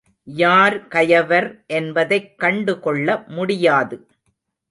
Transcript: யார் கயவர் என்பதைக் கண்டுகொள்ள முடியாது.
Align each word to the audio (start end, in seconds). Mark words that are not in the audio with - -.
யார் 0.27 0.87
கயவர் 0.87 1.47
என்பதைக் 1.71 2.39
கண்டுகொள்ள 2.39 3.23
முடியாது. 3.27 3.97